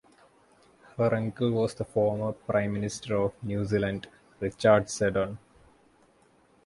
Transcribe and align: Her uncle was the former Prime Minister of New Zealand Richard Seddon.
Her 0.97 1.13
uncle 1.13 1.51
was 1.51 1.75
the 1.75 1.85
former 1.85 2.31
Prime 2.31 2.73
Minister 2.73 3.15
of 3.17 3.33
New 3.43 3.63
Zealand 3.65 4.07
Richard 4.39 4.89
Seddon. 4.89 5.37